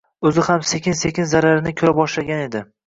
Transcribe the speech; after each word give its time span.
O'zi 0.29 0.45
ham 0.47 0.63
sekin-sekin 0.69 1.31
zararini 1.35 1.77
ko'ra 1.83 1.95
boshlagan 2.03 2.47
edi. 2.51 2.67